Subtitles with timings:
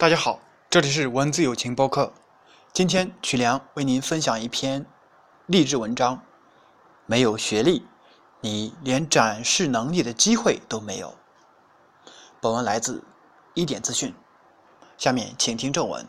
[0.00, 0.38] 大家好，
[0.70, 2.12] 这里是文字友情播客。
[2.72, 4.86] 今天曲良为您分享一篇
[5.46, 6.22] 励志文章。
[7.04, 7.84] 没有学历，
[8.40, 11.16] 你连展示能力的机会都没有。
[12.40, 13.02] 本文来自
[13.54, 14.14] 一点资讯。
[14.96, 16.06] 下面请听正文。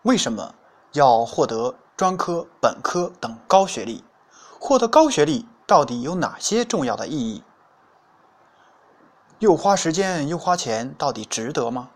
[0.00, 0.54] 为什么
[0.94, 4.02] 要获得专科、本科等高学历？
[4.58, 7.44] 获得高学历到底有哪些重要的意义？
[9.40, 11.90] 又花时间又花钱，到底值得吗？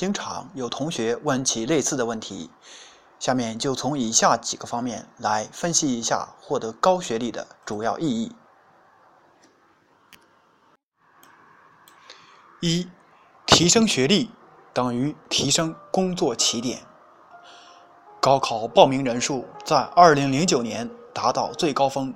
[0.00, 2.50] 经常有同学问起类似的问题，
[3.18, 8.34] 下面就从以下几个方面来分析一下获得高学历的主要意义。
[12.62, 12.88] 一、
[13.44, 14.30] 提升学历
[14.72, 16.80] 等于提升工作起点。
[18.22, 22.14] 高考报名人数在2009年达到最高峰，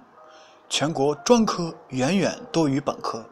[0.71, 3.27] 全国专科远远多于本科。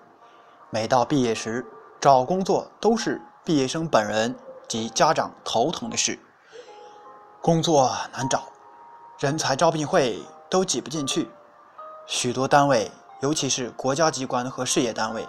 [0.68, 1.64] 每到毕业时，
[1.98, 4.36] 找工作都是毕业生本人
[4.68, 6.20] 及家长头疼的事。
[7.40, 8.44] 工作难找，
[9.18, 11.28] 人才招聘会都挤不进去。
[12.06, 15.26] 许多单位，尤其是国家机关和事业单位，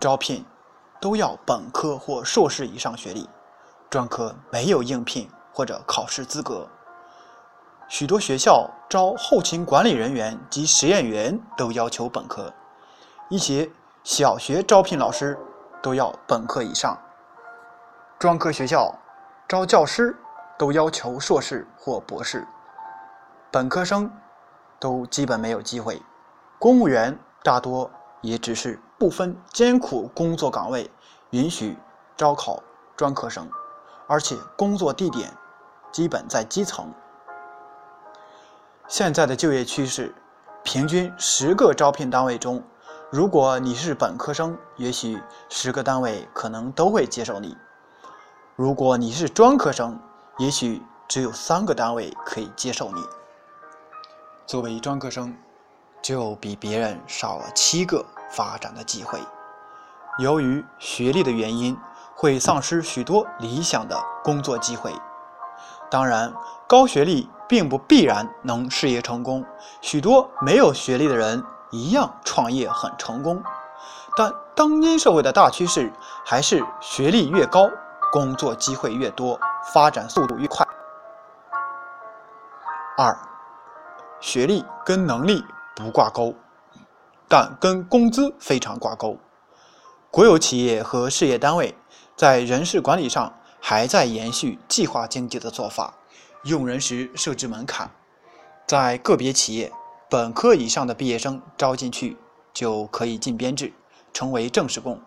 [0.00, 0.44] 招聘
[1.00, 3.28] 都要本科或硕士以上学历，
[3.88, 6.68] 专科没有应聘或者考试资格。
[7.88, 12.52] 许多学校招后勤管理人员及实验员都要求本科，
[13.28, 13.70] 一些
[14.02, 15.38] 小学招聘老师
[15.80, 16.98] 都要本科以上，
[18.18, 18.96] 专科学校
[19.46, 20.16] 招教师
[20.56, 22.46] 都要求硕士或博士，
[23.50, 24.10] 本科生
[24.78, 26.00] 都基本没有机会。
[26.58, 27.90] 公务员大多
[28.22, 30.90] 也只是部分艰苦工作岗位
[31.30, 31.76] 允许
[32.16, 32.62] 招考
[32.96, 33.50] 专科生，
[34.06, 35.30] 而且工作地点
[35.92, 36.90] 基本在基层。
[38.88, 40.14] 现在的就业趋势，
[40.62, 42.62] 平均十个招聘单位中，
[43.10, 47.56] 如果你是本科生，也许十个单位可能都会接受你；
[48.56, 49.98] 如果你是专科生，
[50.38, 53.02] 也许只有三个单位可以接受你。
[54.46, 55.36] 作为专科生，
[56.00, 59.18] 就比别人少了七个发展的机会。
[60.18, 61.76] 由于学历的原因，
[62.14, 64.92] 会丧失许多理想的工作机会。
[65.90, 66.32] 当然，
[66.66, 67.28] 高学历。
[67.46, 69.44] 并不必然能事业成功，
[69.82, 73.40] 许多没有学历的人一样创业很成功。
[74.16, 75.92] 但当今社会的大趋势
[76.24, 77.70] 还是学历越高，
[78.14, 79.40] 工作机会越多，
[79.72, 80.64] 发展速度越快。
[82.96, 83.18] 二，
[84.20, 85.44] 学历跟能力
[85.74, 86.32] 不挂钩，
[87.28, 89.18] 但跟工资非常挂钩。
[90.12, 91.76] 国有企业和事业单位
[92.14, 95.94] 在人事管理上还在延续计划经济的做法。
[96.44, 97.90] 用人时设置门槛，
[98.64, 99.72] 在个别企业，
[100.08, 102.16] 本科以上的毕业生招进去
[102.52, 103.72] 就可以进编制，
[104.12, 105.00] 成为正式工。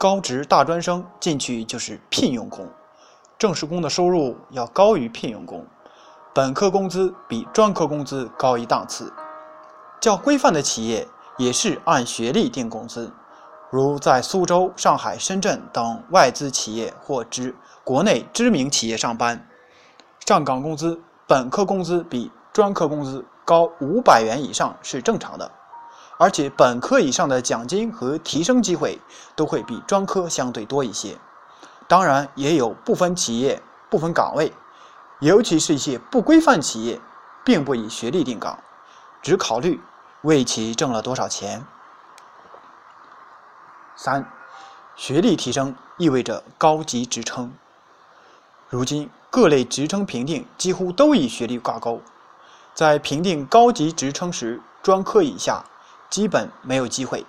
[0.00, 2.66] 高职大专生进去就是聘用工，
[3.36, 5.66] 正式工的收入要高于聘用工，
[6.34, 9.12] 本科工资比专科工资高一档次。
[10.00, 11.06] 较规范的企业
[11.36, 13.12] 也是按学历定工资，
[13.68, 19.46] 如在苏州、上海、深圳等外资企业或知国内知名企业上班。
[20.26, 25.50] 上岗工资，本科工资比专科工资高五百元以上是正常的，
[26.20, 29.00] 而且本科以上的奖金和提升机会
[29.34, 31.16] 都会比专科相对多一些。
[31.88, 34.52] 当然，也有部分企业、部分岗位，
[35.20, 37.00] 尤其是一些不规范企业，
[37.42, 38.58] 并不以学历定岗，
[39.22, 39.80] 只考虑
[40.20, 41.64] 为其挣了多少钱。
[43.96, 44.30] 三，
[44.94, 47.50] 学历提升意味着高级职称。
[48.68, 49.08] 如今。
[49.32, 52.02] 各类职称评定几乎都以学历挂钩，
[52.74, 55.62] 在评定高级职称时，专科以下
[56.10, 57.24] 基本没有机会。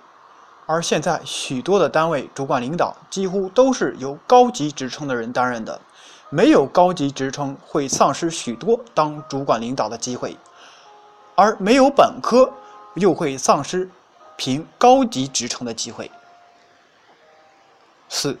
[0.66, 5.80] 而现在许多的单位主管领导几乎都是由高级职称的人担任的，
[6.28, 10.36] 没有高级职称会丧失许多当主管领导的机会，
[11.34, 12.52] 而没有本科
[12.94, 13.88] 又会丧失
[14.36, 16.10] 评高级职称的机会。
[18.08, 18.36] 四，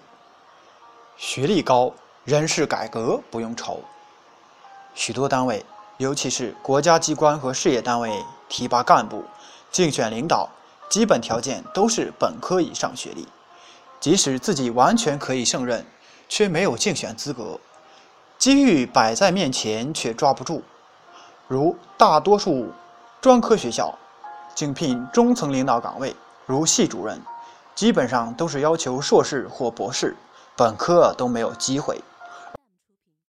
[1.16, 1.92] 学历高。
[2.24, 3.80] 人事改革不用愁，
[4.94, 5.66] 许多单位，
[5.96, 9.24] 尤其是国家机关和事业单位提拔干部、
[9.72, 10.50] 竞选领导，
[10.90, 13.26] 基本条件都是本科以上学历。
[13.98, 15.86] 即使自己完全可以胜任，
[16.28, 17.58] 却没有竞选资格。
[18.36, 20.62] 机遇摆在面前却抓不住。
[21.48, 22.70] 如大多数
[23.20, 23.96] 专科学校，
[24.54, 26.14] 竞聘中层领导岗位，
[26.44, 27.18] 如系主任，
[27.74, 30.14] 基本上都是要求硕士或博士，
[30.54, 31.98] 本科都没有机会。